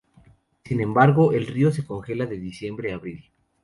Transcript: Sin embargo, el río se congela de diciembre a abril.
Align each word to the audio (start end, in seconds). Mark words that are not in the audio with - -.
Sin 0.65 0.81
embargo, 0.81 1.31
el 1.31 1.45
río 1.45 1.71
se 1.71 1.85
congela 1.85 2.25
de 2.25 2.39
diciembre 2.39 2.91
a 2.91 2.95
abril. 2.95 3.31